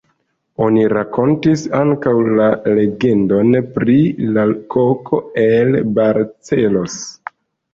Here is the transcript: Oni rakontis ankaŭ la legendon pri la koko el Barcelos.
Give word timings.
Oni 0.67 0.85
rakontis 0.95 1.65
ankaŭ 1.79 2.13
la 2.39 2.47
legendon 2.79 3.59
pri 3.77 3.99
la 4.39 4.47
koko 4.77 5.21
el 5.45 5.79
Barcelos. 6.01 6.99